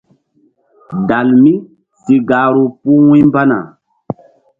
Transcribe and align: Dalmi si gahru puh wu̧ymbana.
Dalmi 1.07 1.53
si 2.01 2.15
gahru 2.29 2.63
puh 2.81 3.01
wu̧ymbana. 3.07 3.59